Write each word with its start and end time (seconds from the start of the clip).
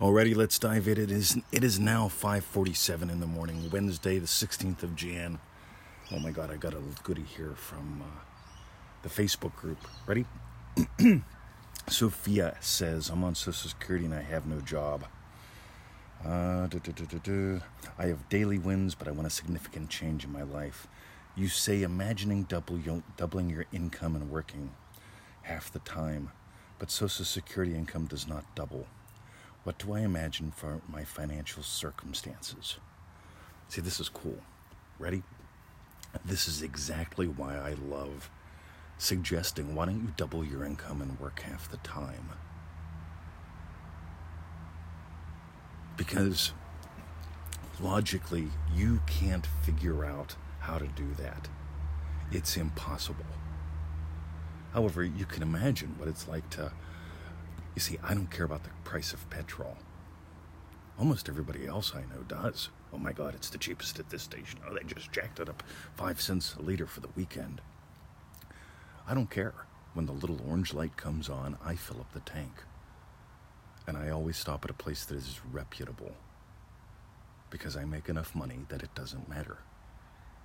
Alrighty, 0.00 0.34
let's 0.34 0.58
dive 0.58 0.88
in. 0.88 0.98
It 0.98 1.12
is 1.12 1.38
it 1.52 1.62
is 1.62 1.78
now 1.78 2.08
5:47 2.08 3.10
in 3.10 3.20
the 3.20 3.28
morning, 3.28 3.70
Wednesday, 3.70 4.18
the 4.18 4.26
16th 4.26 4.82
of 4.82 4.96
Jan. 4.96 5.38
Oh 6.10 6.18
my 6.18 6.32
God, 6.32 6.50
I 6.50 6.56
got 6.56 6.74
a 6.74 6.80
goodie 7.04 7.22
here 7.22 7.54
from 7.54 8.02
uh, 8.02 8.20
the 9.04 9.08
Facebook 9.08 9.54
group. 9.54 9.78
Ready? 10.04 10.26
Sophia 11.88 12.56
says, 12.60 13.08
"I'm 13.08 13.22
on 13.22 13.36
Social 13.36 13.70
Security 13.70 14.06
and 14.06 14.14
I 14.14 14.22
have 14.22 14.46
no 14.46 14.60
job. 14.60 15.04
Uh. 16.24 16.66
I 17.96 18.06
have 18.06 18.28
daily 18.28 18.58
wins, 18.58 18.96
but 18.96 19.06
I 19.06 19.12
want 19.12 19.28
a 19.28 19.30
significant 19.30 19.90
change 19.90 20.24
in 20.24 20.32
my 20.32 20.42
life. 20.42 20.88
You 21.36 21.46
say 21.46 21.82
imagining 21.82 22.42
double, 22.42 22.80
doubling 23.16 23.48
your 23.48 23.66
income 23.70 24.16
and 24.16 24.28
working 24.28 24.72
half 25.42 25.72
the 25.72 25.78
time, 25.78 26.32
but 26.80 26.90
Social 26.90 27.24
Security 27.24 27.76
income 27.76 28.06
does 28.06 28.26
not 28.26 28.44
double." 28.56 28.88
What 29.64 29.78
do 29.78 29.94
I 29.94 30.00
imagine 30.00 30.50
for 30.50 30.82
my 30.88 31.04
financial 31.04 31.62
circumstances? 31.62 32.76
See, 33.68 33.80
this 33.80 33.98
is 33.98 34.10
cool. 34.10 34.38
Ready? 34.98 35.22
This 36.24 36.46
is 36.46 36.62
exactly 36.62 37.26
why 37.26 37.56
I 37.56 37.74
love 37.88 38.30
suggesting 38.98 39.74
why 39.74 39.86
don't 39.86 40.00
you 40.00 40.12
double 40.16 40.44
your 40.44 40.64
income 40.64 41.02
and 41.02 41.18
work 41.18 41.40
half 41.40 41.70
the 41.70 41.78
time? 41.78 42.28
Because 45.96 46.52
logically, 47.80 48.48
you 48.74 49.00
can't 49.06 49.46
figure 49.62 50.04
out 50.04 50.36
how 50.60 50.78
to 50.78 50.86
do 50.86 51.14
that. 51.18 51.48
It's 52.30 52.56
impossible. 52.56 53.24
However, 54.72 55.04
you 55.04 55.24
can 55.24 55.42
imagine 55.42 55.94
what 55.98 56.08
it's 56.08 56.28
like 56.28 56.48
to 56.50 56.72
you 57.74 57.80
see, 57.80 57.98
I 58.02 58.14
don't 58.14 58.30
care 58.30 58.46
about 58.46 58.64
the 58.64 58.70
price 58.84 59.12
of 59.12 59.28
petrol. 59.30 59.76
Almost 60.98 61.28
everybody 61.28 61.66
else 61.66 61.92
I 61.94 62.02
know 62.14 62.22
does. 62.22 62.68
Oh 62.92 62.98
my 62.98 63.12
God, 63.12 63.34
it's 63.34 63.50
the 63.50 63.58
cheapest 63.58 63.98
at 63.98 64.10
this 64.10 64.22
station. 64.22 64.60
Oh, 64.68 64.74
they 64.74 64.84
just 64.84 65.10
jacked 65.10 65.40
it 65.40 65.48
up 65.48 65.62
five 65.96 66.20
cents 66.20 66.54
a 66.54 66.62
liter 66.62 66.86
for 66.86 67.00
the 67.00 67.08
weekend. 67.16 67.60
I 69.06 69.14
don't 69.14 69.30
care. 69.30 69.54
When 69.92 70.06
the 70.06 70.12
little 70.12 70.40
orange 70.48 70.72
light 70.72 70.96
comes 70.96 71.28
on, 71.28 71.58
I 71.64 71.74
fill 71.74 72.00
up 72.00 72.12
the 72.12 72.20
tank. 72.20 72.62
And 73.86 73.96
I 73.96 74.10
always 74.10 74.36
stop 74.36 74.64
at 74.64 74.70
a 74.70 74.74
place 74.74 75.04
that 75.04 75.16
is 75.16 75.40
reputable 75.52 76.12
because 77.50 77.76
I 77.76 77.84
make 77.84 78.08
enough 78.08 78.34
money 78.34 78.60
that 78.68 78.82
it 78.82 78.94
doesn't 78.94 79.28
matter. 79.28 79.58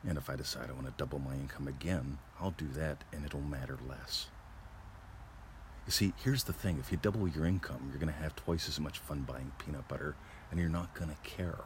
And 0.07 0.17
if 0.17 0.29
I 0.29 0.35
decide 0.35 0.69
I 0.69 0.73
want 0.73 0.87
to 0.87 0.93
double 0.97 1.19
my 1.19 1.33
income 1.33 1.67
again, 1.67 2.17
I'll 2.39 2.51
do 2.51 2.67
that 2.75 3.03
and 3.13 3.25
it'll 3.25 3.41
matter 3.41 3.77
less. 3.87 4.27
You 5.89 5.93
see, 5.93 6.13
here's 6.23 6.43
the 6.43 6.53
thing 6.53 6.77
if 6.77 6.91
you 6.91 6.99
double 7.01 7.27
your 7.27 7.47
income, 7.47 7.87
you're 7.89 7.99
going 7.99 8.13
to 8.13 8.21
have 8.21 8.35
twice 8.35 8.69
as 8.69 8.79
much 8.79 8.99
fun 8.99 9.21
buying 9.21 9.53
peanut 9.57 9.87
butter, 9.87 10.13
and 10.51 10.59
you're 10.59 10.69
not 10.69 10.93
going 10.93 11.09
to 11.09 11.15
care 11.27 11.63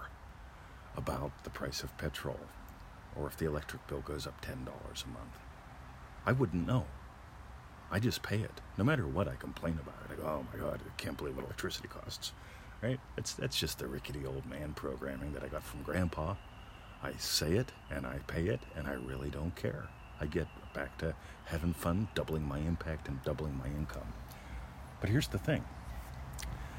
about 0.95 1.43
the 1.43 1.49
price 1.49 1.83
of 1.83 1.97
petrol 1.97 2.39
or 3.17 3.27
if 3.27 3.35
the 3.35 3.45
electric 3.45 3.85
bill 3.85 3.99
goes 3.99 4.25
up 4.25 4.39
$10 4.39 4.53
a 4.53 5.07
month. 5.09 5.37
I 6.25 6.31
wouldn't 6.31 6.65
know. 6.65 6.85
I 7.91 7.99
just 7.99 8.23
pay 8.23 8.37
it. 8.37 8.61
No 8.77 8.85
matter 8.85 9.05
what 9.05 9.27
I 9.27 9.35
complain 9.35 9.77
about 9.81 10.01
it, 10.05 10.13
I 10.13 10.15
go, 10.15 10.23
oh 10.25 10.45
my 10.53 10.57
God, 10.57 10.79
I 10.87 11.01
can't 11.01 11.17
believe 11.17 11.35
what 11.35 11.43
electricity 11.43 11.89
costs. 11.89 12.31
Right? 12.81 13.01
That's, 13.17 13.33
that's 13.33 13.59
just 13.59 13.79
the 13.79 13.87
rickety 13.87 14.25
old 14.25 14.45
man 14.45 14.71
programming 14.73 15.33
that 15.33 15.43
I 15.43 15.49
got 15.49 15.63
from 15.63 15.83
Grandpa. 15.83 16.35
I 17.03 17.11
say 17.17 17.57
it 17.57 17.73
and 17.91 18.07
I 18.07 18.19
pay 18.27 18.47
it 18.47 18.61
and 18.77 18.87
I 18.87 18.93
really 18.93 19.29
don't 19.29 19.53
care. 19.57 19.89
I 20.19 20.25
get 20.25 20.47
back 20.73 20.97
to 20.99 21.15
having 21.45 21.73
fun, 21.73 22.07
doubling 22.15 22.47
my 22.47 22.59
impact 22.59 23.07
and 23.07 23.21
doubling 23.23 23.57
my 23.57 23.67
income. 23.67 24.13
But 25.01 25.09
here's 25.09 25.27
the 25.27 25.37
thing 25.37 25.63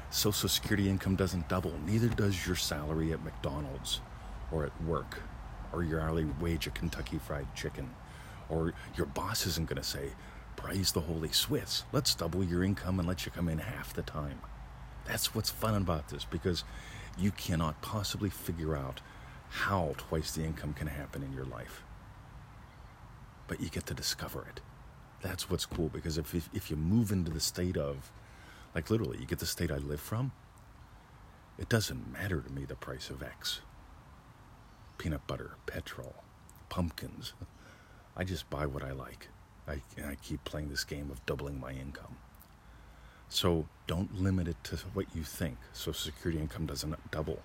Social 0.09 0.49
Security 0.49 0.89
income 0.89 1.15
doesn't 1.15 1.49
double, 1.49 1.73
neither 1.85 2.07
does 2.07 2.47
your 2.47 2.55
salary 2.55 3.11
at 3.11 3.23
McDonald's 3.23 4.01
or 4.51 4.65
at 4.65 4.83
work 4.83 5.21
or 5.73 5.83
your 5.83 5.99
hourly 5.99 6.25
wage 6.39 6.67
at 6.67 6.75
Kentucky 6.75 7.17
Fried 7.17 7.53
Chicken. 7.55 7.89
Or 8.47 8.73
your 8.95 9.07
boss 9.07 9.45
isn't 9.45 9.67
going 9.67 9.81
to 9.81 9.87
say, 9.87 10.11
Praise 10.55 10.91
the 10.91 11.01
Holy 11.01 11.31
Swiss, 11.31 11.83
let's 11.91 12.15
double 12.15 12.43
your 12.43 12.63
income 12.63 12.97
and 12.99 13.07
let 13.07 13.25
you 13.25 13.31
come 13.31 13.49
in 13.49 13.57
half 13.57 13.93
the 13.93 14.01
time. 14.01 14.39
That's 15.05 15.35
what's 15.35 15.49
fun 15.49 15.75
about 15.75 16.07
this 16.09 16.25
because 16.25 16.63
you 17.17 17.31
cannot 17.31 17.81
possibly 17.81 18.29
figure 18.29 18.75
out 18.75 19.01
how 19.49 19.95
twice 19.97 20.31
the 20.31 20.43
income 20.43 20.73
can 20.73 20.87
happen 20.87 21.23
in 21.23 21.33
your 21.33 21.45
life 21.45 21.83
but 23.47 23.61
you 23.61 23.69
get 23.69 23.85
to 23.87 23.93
discover 23.93 24.45
it. 24.49 24.61
That's 25.21 25.49
what's 25.49 25.65
cool 25.65 25.89
because 25.89 26.17
if, 26.17 26.33
if, 26.35 26.49
if 26.53 26.69
you 26.69 26.75
move 26.77 27.11
into 27.11 27.31
the 27.31 27.39
state 27.39 27.77
of, 27.77 28.11
like 28.73 28.89
literally, 28.89 29.19
you 29.19 29.25
get 29.25 29.39
the 29.39 29.45
state 29.45 29.71
I 29.71 29.77
live 29.77 30.01
from, 30.01 30.31
it 31.57 31.69
doesn't 31.69 32.11
matter 32.11 32.41
to 32.41 32.51
me 32.51 32.65
the 32.65 32.75
price 32.75 33.09
of 33.09 33.23
X. 33.23 33.61
Peanut 34.97 35.25
butter, 35.27 35.51
petrol, 35.65 36.15
pumpkins. 36.69 37.33
I 38.17 38.23
just 38.23 38.49
buy 38.49 38.65
what 38.65 38.83
I 38.83 38.91
like. 38.91 39.27
I, 39.67 39.81
I 40.05 40.15
keep 40.21 40.43
playing 40.43 40.69
this 40.69 40.83
game 40.83 41.09
of 41.11 41.25
doubling 41.25 41.59
my 41.59 41.71
income. 41.71 42.17
So 43.29 43.67
don't 43.87 44.21
limit 44.21 44.47
it 44.47 44.63
to 44.65 44.77
what 44.93 45.07
you 45.15 45.23
think. 45.23 45.57
Social 45.73 45.93
Security 46.11 46.39
income 46.39 46.65
doesn't 46.65 46.95
double. 47.11 47.39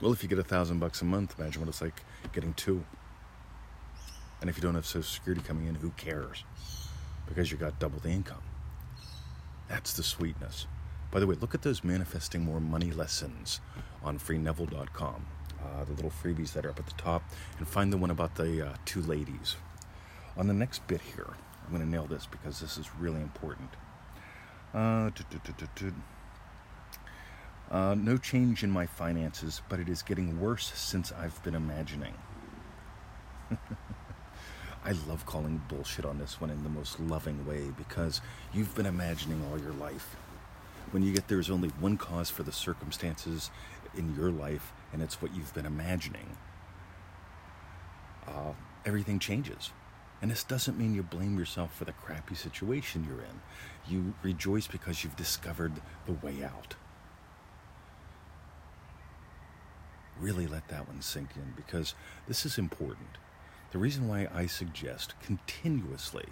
Well, 0.00 0.12
if 0.12 0.22
you 0.22 0.28
get 0.28 0.38
a 0.38 0.44
thousand 0.44 0.80
bucks 0.80 1.02
a 1.02 1.04
month, 1.04 1.34
imagine 1.38 1.62
what 1.62 1.68
it's 1.68 1.80
like 1.80 2.02
getting 2.32 2.52
two. 2.54 2.84
And 4.44 4.50
if 4.50 4.58
you 4.58 4.62
don't 4.62 4.74
have 4.74 4.84
Social 4.84 5.04
Security 5.04 5.40
coming 5.40 5.68
in, 5.68 5.74
who 5.74 5.88
cares? 5.96 6.44
Because 7.26 7.50
you 7.50 7.56
got 7.56 7.78
double 7.78 7.98
the 8.00 8.10
income. 8.10 8.42
That's 9.70 9.94
the 9.94 10.02
sweetness. 10.02 10.66
By 11.10 11.20
the 11.20 11.26
way, 11.26 11.34
look 11.36 11.54
at 11.54 11.62
those 11.62 11.82
manifesting 11.82 12.44
more 12.44 12.60
money 12.60 12.90
lessons 12.90 13.62
on 14.02 14.18
freeneville.com. 14.18 15.26
Uh, 15.64 15.84
the 15.84 15.94
little 15.94 16.10
freebies 16.10 16.52
that 16.52 16.66
are 16.66 16.68
up 16.68 16.78
at 16.78 16.84
the 16.84 16.92
top, 16.98 17.22
and 17.56 17.66
find 17.66 17.90
the 17.90 17.96
one 17.96 18.10
about 18.10 18.34
the 18.34 18.66
uh, 18.66 18.74
two 18.84 19.00
ladies. 19.00 19.56
On 20.36 20.46
the 20.46 20.52
next 20.52 20.86
bit 20.88 21.00
here, 21.00 21.32
I'm 21.64 21.70
going 21.70 21.82
to 21.82 21.88
nail 21.88 22.06
this 22.06 22.26
because 22.26 22.60
this 22.60 22.76
is 22.76 22.94
really 22.96 23.22
important. 23.22 23.70
Uh, 24.74 25.10
uh, 27.70 27.94
no 27.94 28.18
change 28.18 28.62
in 28.62 28.70
my 28.70 28.84
finances, 28.84 29.62
but 29.70 29.80
it 29.80 29.88
is 29.88 30.02
getting 30.02 30.38
worse 30.38 30.70
since 30.74 31.12
I've 31.12 31.42
been 31.42 31.54
imagining. 31.54 32.12
I 34.86 34.92
love 35.08 35.24
calling 35.24 35.62
bullshit 35.68 36.04
on 36.04 36.18
this 36.18 36.40
one 36.40 36.50
in 36.50 36.62
the 36.62 36.68
most 36.68 37.00
loving 37.00 37.46
way 37.46 37.70
because 37.76 38.20
you've 38.52 38.74
been 38.74 38.84
imagining 38.84 39.42
all 39.50 39.58
your 39.58 39.72
life. 39.72 40.14
When 40.90 41.02
you 41.02 41.12
get 41.12 41.26
there's 41.26 41.48
only 41.48 41.70
one 41.80 41.96
cause 41.96 42.28
for 42.28 42.42
the 42.42 42.52
circumstances 42.52 43.50
in 43.96 44.14
your 44.14 44.30
life, 44.30 44.72
and 44.92 45.02
it's 45.02 45.22
what 45.22 45.34
you've 45.34 45.54
been 45.54 45.64
imagining, 45.64 46.36
uh, 48.28 48.52
everything 48.84 49.18
changes. 49.18 49.70
And 50.20 50.30
this 50.30 50.44
doesn't 50.44 50.78
mean 50.78 50.94
you 50.94 51.02
blame 51.02 51.38
yourself 51.38 51.74
for 51.74 51.86
the 51.86 51.92
crappy 51.92 52.34
situation 52.34 53.06
you're 53.08 53.22
in. 53.22 53.40
You 53.88 54.14
rejoice 54.22 54.66
because 54.66 55.02
you've 55.02 55.16
discovered 55.16 55.72
the 56.06 56.12
way 56.12 56.44
out. 56.44 56.74
Really 60.20 60.46
let 60.46 60.68
that 60.68 60.88
one 60.88 61.00
sink 61.00 61.30
in 61.36 61.54
because 61.56 61.94
this 62.28 62.44
is 62.46 62.58
important. 62.58 63.18
The 63.74 63.80
reason 63.80 64.06
why 64.06 64.28
I 64.32 64.46
suggest 64.46 65.18
continuously 65.20 66.26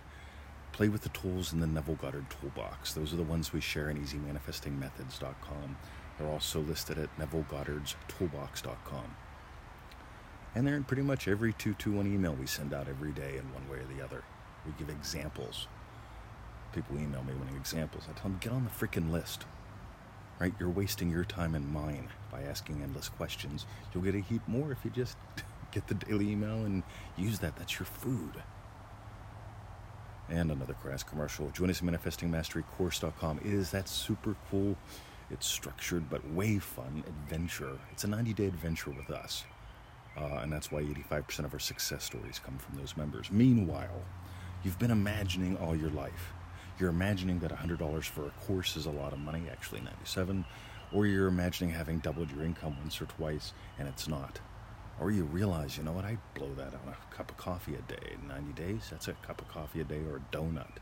play 0.70 0.88
with 0.88 1.02
the 1.02 1.08
tools 1.08 1.52
in 1.52 1.58
the 1.58 1.66
Neville 1.66 1.96
Goddard 1.96 2.26
Toolbox. 2.30 2.92
Those 2.92 3.12
are 3.12 3.16
the 3.16 3.24
ones 3.24 3.52
we 3.52 3.60
share 3.60 3.90
in 3.90 3.96
easymanifestingmethods.com. 4.00 5.76
They're 6.16 6.28
also 6.28 6.60
listed 6.60 6.98
at 6.98 7.18
nevillegoddardstoolbox.com. 7.18 9.16
And 10.54 10.64
they're 10.64 10.76
in 10.76 10.84
pretty 10.84 11.02
much 11.02 11.26
every 11.26 11.52
221 11.54 12.14
email 12.14 12.34
we 12.34 12.46
send 12.46 12.72
out 12.72 12.86
every 12.86 13.10
day 13.10 13.38
in 13.38 13.52
one 13.52 13.68
way 13.68 13.78
or 13.78 13.92
the 13.92 14.04
other. 14.04 14.22
We 14.64 14.70
give 14.78 14.88
examples. 14.88 15.66
People 16.72 16.96
email 16.96 17.24
me 17.24 17.34
wanting 17.34 17.56
examples. 17.56 18.04
I 18.08 18.12
tell 18.12 18.30
them, 18.30 18.38
get 18.40 18.52
on 18.52 18.62
the 18.62 18.70
freaking 18.70 19.10
list. 19.10 19.46
Right? 20.38 20.54
You're 20.60 20.70
wasting 20.70 21.10
your 21.10 21.24
time 21.24 21.56
and 21.56 21.72
mine 21.72 22.08
by 22.30 22.42
asking 22.42 22.84
endless 22.84 23.08
questions. 23.08 23.66
You'll 23.92 24.04
get 24.04 24.14
a 24.14 24.20
heap 24.20 24.46
more 24.46 24.70
if 24.70 24.84
you 24.84 24.92
just 24.92 25.16
get 25.72 25.88
the 25.88 25.94
daily 25.94 26.30
email 26.30 26.64
and 26.64 26.82
use 27.16 27.38
that. 27.40 27.56
That's 27.56 27.78
your 27.78 27.86
food. 27.86 28.42
And 30.28 30.50
another 30.50 30.74
crass 30.74 31.02
commercial. 31.02 31.50
Join 31.50 31.70
us 31.70 31.82
at 31.82 31.88
manifestingmasterycourse.com. 31.88 33.38
It 33.38 33.52
is 33.52 33.70
that 33.72 33.88
super 33.88 34.36
cool, 34.50 34.76
it's 35.30 35.46
structured 35.46 36.08
but 36.08 36.26
way 36.32 36.58
fun 36.58 37.02
adventure. 37.06 37.78
It's 37.90 38.04
a 38.04 38.08
90 38.08 38.34
day 38.34 38.46
adventure 38.46 38.90
with 38.90 39.10
us. 39.10 39.44
Uh, 40.16 40.40
and 40.42 40.52
that's 40.52 40.70
why 40.70 40.82
85% 40.82 41.46
of 41.46 41.54
our 41.54 41.58
success 41.58 42.04
stories 42.04 42.38
come 42.38 42.58
from 42.58 42.78
those 42.78 42.96
members. 42.96 43.30
Meanwhile, 43.30 44.02
you've 44.62 44.78
been 44.78 44.90
imagining 44.90 45.56
all 45.56 45.74
your 45.74 45.90
life. 45.90 46.34
You're 46.78 46.90
imagining 46.90 47.38
that 47.40 47.50
$100 47.50 48.04
for 48.04 48.26
a 48.26 48.30
course 48.46 48.76
is 48.76 48.86
a 48.86 48.90
lot 48.90 49.12
of 49.12 49.18
money, 49.18 49.44
actually 49.50 49.80
97, 49.80 50.44
or 50.92 51.06
you're 51.06 51.28
imagining 51.28 51.72
having 51.72 51.98
doubled 51.98 52.30
your 52.30 52.44
income 52.44 52.76
once 52.80 53.00
or 53.00 53.06
twice, 53.06 53.54
and 53.78 53.88
it's 53.88 54.08
not. 54.08 54.40
Or 55.02 55.10
you 55.10 55.24
realize, 55.24 55.76
you 55.76 55.82
know 55.82 55.92
what, 55.92 56.04
I 56.04 56.16
blow 56.34 56.54
that 56.56 56.68
on 56.74 56.94
a 56.94 57.14
cup 57.14 57.30
of 57.30 57.36
coffee 57.36 57.74
a 57.74 57.82
day. 57.90 58.16
90 58.28 58.52
days, 58.52 58.88
that's 58.90 59.08
a 59.08 59.14
cup 59.14 59.40
of 59.40 59.48
coffee 59.48 59.80
a 59.80 59.84
day 59.84 60.00
or 60.08 60.16
a 60.16 60.36
donut. 60.36 60.78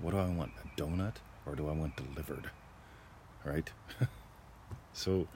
What 0.00 0.12
do 0.12 0.18
I 0.18 0.28
want, 0.28 0.52
a 0.64 0.80
donut 0.80 1.16
or 1.44 1.54
do 1.54 1.68
I 1.68 1.72
want 1.72 1.96
delivered? 1.96 2.50
right? 3.44 3.70
so 4.92 5.26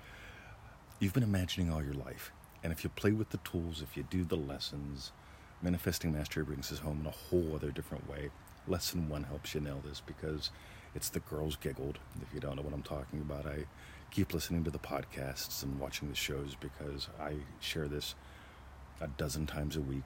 you've 1.00 1.12
been 1.12 1.23
imagining 1.23 1.73
all 1.73 1.83
your 1.83 1.94
life. 1.94 2.33
And 2.62 2.73
if 2.73 2.85
you 2.85 2.91
play 2.91 3.12
with 3.12 3.31
the 3.31 3.39
tools, 3.39 3.83
if 3.83 3.97
you 3.97 4.05
do 4.05 4.25
the 4.25 4.37
lessons, 4.37 5.12
Manifesting 5.61 6.12
Mastery 6.12 6.44
brings 6.44 6.73
us 6.73 6.79
home 6.79 7.00
in 7.00 7.06
a 7.06 7.11
whole 7.11 7.55
other 7.55 7.71
different 7.71 8.09
way. 8.09 8.31
Lesson 8.69 9.09
one 9.09 9.25
helps 9.25 9.55
you 9.55 9.61
nail 9.61 9.83
this 9.87 10.00
because 10.05 10.50
it's 10.94 11.09
the 11.09 11.21
girls 11.21 11.56
giggled. 11.56 11.99
If 12.21 12.33
you 12.33 12.41
don't 12.41 12.56
know 12.56 12.62
what 12.62 12.75
I'm 12.75 12.83
talking 12.83 13.21
about, 13.21 13.47
I 13.47 13.65
keep 14.12 14.35
listening 14.35 14.62
to 14.62 14.70
the 14.70 14.79
podcasts 14.79 15.62
and 15.62 15.81
watching 15.81 16.09
the 16.09 16.14
shows 16.14 16.55
because 16.61 17.09
I 17.19 17.37
share 17.61 17.88
this 17.88 18.14
a 19.00 19.09
dozen 19.09 19.47
times 19.47 19.75
a 19.75 19.81
week. 19.81 20.05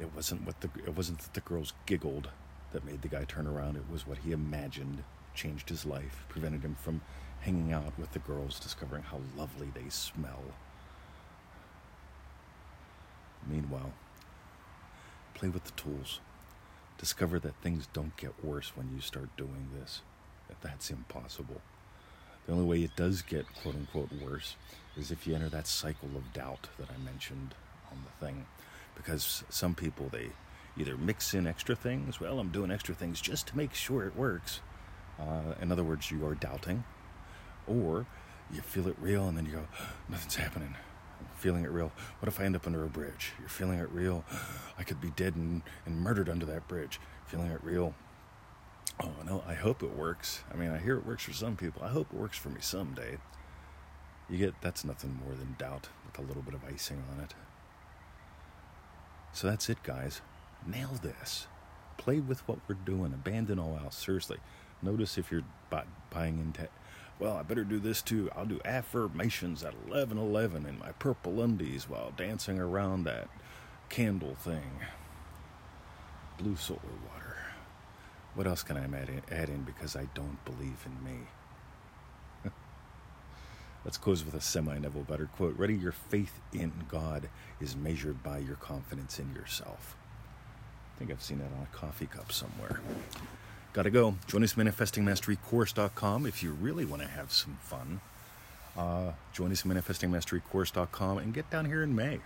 It 0.00 0.12
wasn't 0.16 0.46
what 0.46 0.60
the 0.62 0.70
it 0.84 0.96
wasn't 0.96 1.18
that 1.18 1.34
the 1.34 1.40
girls 1.40 1.74
giggled 1.86 2.30
that 2.72 2.84
made 2.84 3.02
the 3.02 3.08
guy 3.08 3.24
turn 3.24 3.46
around. 3.46 3.76
It 3.76 3.84
was 3.92 4.06
what 4.06 4.18
he 4.18 4.32
imagined 4.32 5.04
changed 5.34 5.68
his 5.68 5.84
life, 5.84 6.24
prevented 6.28 6.62
him 6.62 6.74
from 6.74 7.02
hanging 7.40 7.72
out 7.72 7.92
with 7.98 8.12
the 8.12 8.18
girls, 8.18 8.58
discovering 8.58 9.02
how 9.02 9.20
lovely 9.36 9.70
they 9.74 9.88
smell. 9.90 10.42
Meanwhile, 13.46 13.92
play 15.34 15.50
with 15.50 15.64
the 15.64 15.72
tools. 15.72 16.20
Discover 16.96 17.40
that 17.40 17.56
things 17.62 17.88
don't 17.92 18.16
get 18.16 18.44
worse 18.44 18.72
when 18.76 18.90
you 18.94 19.00
start 19.00 19.36
doing 19.36 19.68
this. 19.78 20.00
That 20.48 20.60
that's 20.62 20.90
impossible. 20.90 21.60
The 22.46 22.52
only 22.52 22.64
way 22.64 22.82
it 22.82 22.96
does 22.96 23.22
get 23.22 23.46
quote 23.62 23.74
unquote 23.74 24.10
worse 24.12 24.56
is 24.96 25.10
if 25.10 25.26
you 25.26 25.34
enter 25.34 25.48
that 25.48 25.66
cycle 25.66 26.10
of 26.16 26.32
doubt 26.32 26.68
that 26.78 26.88
I 26.90 27.02
mentioned 27.02 27.54
on 27.90 27.98
the 28.04 28.24
thing. 28.24 28.46
Because 28.96 29.44
some 29.48 29.74
people 29.74 30.08
they 30.10 30.30
either 30.76 30.96
mix 30.96 31.34
in 31.34 31.46
extra 31.46 31.74
things, 31.74 32.20
well, 32.20 32.38
I'm 32.38 32.50
doing 32.50 32.70
extra 32.70 32.94
things 32.94 33.20
just 33.20 33.48
to 33.48 33.56
make 33.56 33.74
sure 33.74 34.06
it 34.06 34.16
works. 34.16 34.60
Uh, 35.20 35.54
in 35.60 35.70
other 35.70 35.84
words, 35.84 36.10
you 36.10 36.26
are 36.26 36.34
doubting, 36.34 36.84
or 37.66 38.06
you 38.52 38.60
feel 38.60 38.88
it 38.88 38.96
real 39.00 39.28
and 39.28 39.36
then 39.36 39.46
you 39.46 39.52
go, 39.52 39.66
nothing's 40.08 40.36
happening. 40.36 40.74
I'm 41.20 41.26
feeling 41.36 41.64
it 41.64 41.70
real. 41.70 41.92
What 42.18 42.28
if 42.28 42.40
I 42.40 42.44
end 42.44 42.56
up 42.56 42.66
under 42.66 42.84
a 42.84 42.88
bridge? 42.88 43.32
You're 43.38 43.48
feeling 43.48 43.78
it 43.78 43.90
real. 43.90 44.24
I 44.78 44.82
could 44.82 45.00
be 45.00 45.10
dead 45.10 45.36
and, 45.36 45.62
and 45.86 46.00
murdered 46.00 46.28
under 46.28 46.46
that 46.46 46.68
bridge. 46.68 47.00
Feeling 47.26 47.50
it 47.50 47.62
real. 47.62 47.94
Oh, 49.00 49.10
no, 49.24 49.42
I 49.46 49.54
hope 49.54 49.82
it 49.82 49.96
works. 49.96 50.42
I 50.52 50.56
mean, 50.56 50.70
I 50.70 50.78
hear 50.78 50.96
it 50.96 51.06
works 51.06 51.24
for 51.24 51.32
some 51.32 51.56
people. 51.56 51.82
I 51.82 51.88
hope 51.88 52.08
it 52.12 52.18
works 52.18 52.38
for 52.38 52.50
me 52.50 52.60
someday. 52.60 53.18
You 54.28 54.38
get 54.38 54.60
that's 54.60 54.84
nothing 54.84 55.18
more 55.24 55.34
than 55.34 55.56
doubt 55.58 55.88
with 56.06 56.18
a 56.18 56.26
little 56.26 56.42
bit 56.42 56.54
of 56.54 56.64
icing 56.64 57.02
on 57.12 57.22
it. 57.22 57.34
So 59.32 59.48
that's 59.48 59.68
it, 59.68 59.82
guys. 59.82 60.20
Nail 60.66 60.90
this. 61.02 61.46
Play 61.96 62.20
with 62.20 62.46
what 62.46 62.58
we're 62.68 62.74
doing. 62.74 63.12
Abandon 63.12 63.58
all 63.58 63.78
else. 63.82 63.96
Seriously. 63.96 64.38
Notice 64.82 65.16
if 65.18 65.30
you're 65.30 65.44
buying 66.10 66.38
into, 66.38 66.68
well, 67.18 67.36
I 67.36 67.42
better 67.42 67.64
do 67.64 67.78
this 67.78 68.02
too. 68.02 68.30
I'll 68.34 68.46
do 68.46 68.60
affirmations 68.64 69.62
at 69.62 69.74
11:11 69.88 70.66
in 70.66 70.78
my 70.78 70.92
purple 70.92 71.40
undies 71.40 71.88
while 71.88 72.12
dancing 72.16 72.58
around 72.58 73.04
that 73.04 73.28
candle 73.88 74.34
thing. 74.34 74.80
Blue 76.38 76.56
solar 76.56 76.80
water. 77.08 77.31
What 78.34 78.46
else 78.46 78.62
can 78.62 78.76
I 78.76 78.84
add 79.30 79.48
in, 79.48 79.62
because 79.62 79.94
I 79.94 80.06
don't 80.14 80.42
believe 80.44 80.86
in 80.86 81.04
me? 81.04 81.18
Let's 83.84 83.98
close 83.98 84.24
with 84.24 84.34
a 84.34 84.40
semi 84.40 84.78
Neville 84.78 85.02
Goddard 85.02 85.32
quote. 85.32 85.58
Ready, 85.58 85.74
your 85.74 85.92
faith 85.92 86.40
in 86.52 86.72
God 86.88 87.28
is 87.60 87.76
measured 87.76 88.22
by 88.22 88.38
your 88.38 88.56
confidence 88.56 89.18
in 89.18 89.34
yourself. 89.34 89.96
I 90.94 90.98
think 90.98 91.10
I've 91.10 91.22
seen 91.22 91.38
that 91.38 91.52
on 91.56 91.66
a 91.70 91.76
coffee 91.76 92.06
cup 92.06 92.32
somewhere. 92.32 92.80
Gotta 93.74 93.90
go. 93.90 94.16
Join 94.26 94.44
us 94.44 94.54
manifestingmasterycourse.com 94.54 96.26
if 96.26 96.42
you 96.42 96.52
really 96.52 96.84
want 96.84 97.02
to 97.02 97.08
have 97.08 97.32
some 97.32 97.58
fun. 97.62 98.00
Uh, 98.76 99.12
join 99.32 99.52
us 99.52 99.62
manifestingmasterycourse.com 99.62 101.18
and 101.18 101.34
get 101.34 101.50
down 101.50 101.66
here 101.66 101.82
in 101.82 101.94
May. 101.94 102.20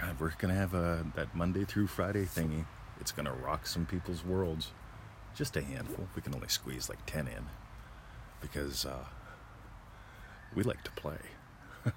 God, 0.00 0.18
we're 0.18 0.32
gonna 0.38 0.54
have 0.54 0.74
a 0.74 1.06
that 1.14 1.34
Monday 1.34 1.64
through 1.64 1.86
Friday 1.86 2.24
thingy. 2.24 2.64
It's 3.02 3.10
gonna 3.10 3.34
rock 3.34 3.66
some 3.66 3.84
people's 3.84 4.24
worlds. 4.24 4.70
Just 5.34 5.56
a 5.56 5.60
handful. 5.60 6.06
We 6.14 6.22
can 6.22 6.36
only 6.36 6.46
squeeze 6.46 6.88
like 6.88 7.04
ten 7.04 7.26
in 7.26 7.46
because 8.40 8.86
uh, 8.86 9.06
we 10.54 10.62
like 10.62 10.84
to 10.84 10.92
play. 10.92 11.18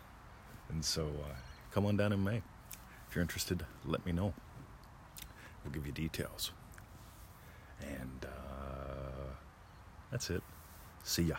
and 0.69 0.84
so 0.84 1.04
uh, 1.04 1.36
come 1.69 1.86
on 1.86 1.96
down 1.96 2.12
in 2.12 2.24
May. 2.24 2.42
If 3.07 3.16
you're 3.16 3.22
interested, 3.22 3.68
let 3.86 4.04
me 4.04 4.13
know. 4.13 4.34
We'll 5.63 5.74
give 5.74 5.86
you 5.86 5.92
details. 5.92 6.52
And 7.81 8.25
uh, 8.25 9.30
that's 10.10 10.31
it. 10.31 10.42
See 11.04 11.25
ya. 11.25 11.36